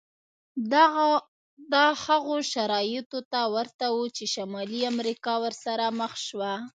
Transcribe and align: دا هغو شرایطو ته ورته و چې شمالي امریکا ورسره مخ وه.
دا 1.75 1.85
هغو 2.05 2.35
شرایطو 2.53 3.19
ته 3.31 3.41
ورته 3.55 3.85
و 3.97 4.01
چې 4.15 4.23
شمالي 4.33 4.79
امریکا 4.93 5.33
ورسره 5.43 5.85
مخ 5.99 6.13
وه. 6.39 6.53